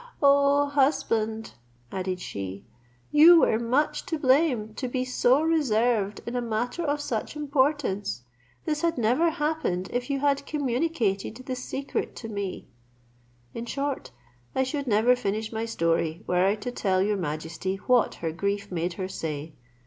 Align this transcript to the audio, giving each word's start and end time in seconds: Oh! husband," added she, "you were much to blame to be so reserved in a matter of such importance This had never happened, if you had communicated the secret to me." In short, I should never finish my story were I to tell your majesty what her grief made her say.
Oh! 0.19 0.65
husband," 0.65 1.53
added 1.91 2.19
she, 2.19 2.65
"you 3.11 3.41
were 3.41 3.59
much 3.59 4.03
to 4.07 4.17
blame 4.17 4.73
to 4.73 4.87
be 4.87 5.05
so 5.05 5.43
reserved 5.43 6.21
in 6.25 6.35
a 6.35 6.41
matter 6.41 6.81
of 6.81 6.99
such 6.99 7.35
importance 7.35 8.23
This 8.65 8.81
had 8.81 8.97
never 8.97 9.29
happened, 9.29 9.91
if 9.93 10.09
you 10.09 10.17
had 10.19 10.43
communicated 10.47 11.35
the 11.45 11.55
secret 11.55 12.15
to 12.15 12.27
me." 12.29 12.67
In 13.53 13.67
short, 13.67 14.09
I 14.55 14.63
should 14.63 14.87
never 14.87 15.15
finish 15.15 15.51
my 15.53 15.65
story 15.65 16.23
were 16.25 16.47
I 16.47 16.55
to 16.55 16.71
tell 16.71 17.03
your 17.03 17.17
majesty 17.17 17.75
what 17.75 18.15
her 18.25 18.31
grief 18.31 18.71
made 18.71 18.93
her 18.93 19.07
say. 19.07 19.53